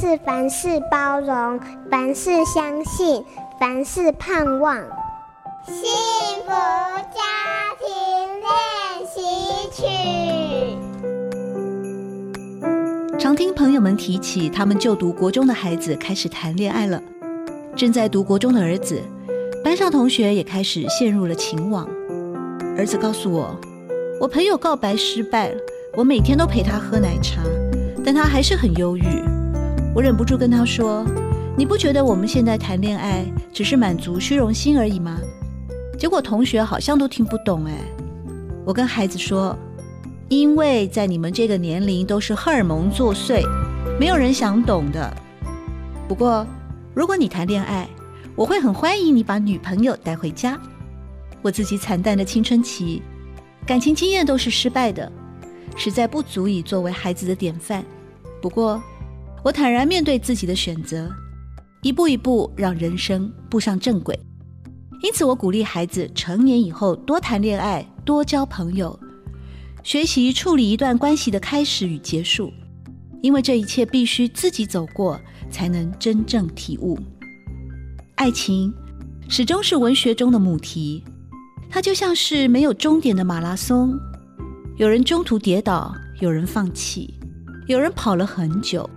[0.00, 3.22] 是凡事包容，凡事相信，
[3.60, 4.78] 凡事盼望。
[5.66, 5.76] 幸
[6.42, 7.20] 福家
[7.78, 7.86] 庭
[8.40, 8.50] 练
[9.06, 9.20] 习
[9.70, 9.84] 曲。
[13.18, 16.98] 常听朋友们提起，他们就读国中的孩子开始谈恋爱了。
[17.76, 18.98] 正在读国中的儿子，
[19.62, 21.86] 班上同学也开始陷入了情网。
[22.74, 23.54] 儿子告诉我，
[24.18, 25.60] 我朋友告白失败了，
[25.94, 27.42] 我每天都陪他喝奶茶，
[28.02, 29.19] 但他还是很忧郁。
[29.94, 31.04] 我忍不住跟他说
[31.56, 35.18] ：“你不觉得我们现在谈恋爱只是满足虚荣心而已吗？”
[35.98, 37.74] 结果同学好像都听不懂哎。
[38.64, 39.56] 我跟孩子说
[40.28, 43.44] ：“因为在你们这个年龄都是荷尔蒙作祟，
[43.98, 45.12] 没有人想懂的。
[46.08, 46.46] 不过
[46.94, 47.88] 如果你谈恋爱，
[48.36, 50.58] 我会很欢迎你把女朋友带回家。”
[51.42, 53.02] 我自己惨淡的青春期，
[53.66, 55.10] 感情经验都是失败的，
[55.74, 57.82] 实在不足以作为孩子的典范。
[58.40, 58.80] 不过，
[59.42, 61.10] 我坦然面对自己的选择，
[61.82, 64.18] 一步一步让人生步上正轨。
[65.02, 68.98] 因此，我鼓励孩子成年以后多谈恋爱，多交朋友，
[69.82, 72.52] 学习处理一段关系的开始与结束。
[73.22, 76.98] 因为这一切必须自己走过，才能真正体悟。
[78.16, 78.72] 爱情
[79.28, 81.02] 始终是文学中的母题。
[81.70, 83.98] 它就像是没有终点的马拉松，
[84.76, 87.14] 有人中途跌倒，有人放弃，
[87.66, 88.88] 有人跑了很久，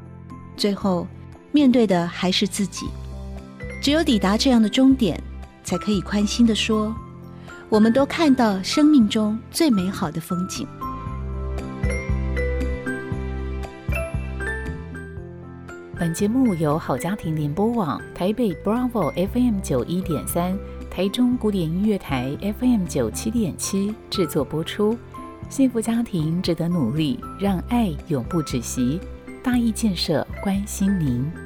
[0.55, 1.07] 最后
[1.51, 2.87] 面对的还是自己。
[3.81, 5.21] 只有抵达这样的终点，
[5.63, 6.95] 才可以宽心地说，
[7.69, 10.67] 我们都看到生命中最美好的风景。
[15.97, 20.57] 本节目由好家庭联播网台北 Bravo FM 九一点三。
[20.89, 24.95] 台中古典音乐台 FM 九七点七制作播出，
[25.49, 28.99] 幸福家庭值得努力，让爱永不止息。
[29.43, 31.42] 大义建设关心您。